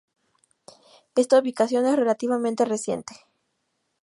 [1.15, 3.13] Esta ubicación es relativamente reciente.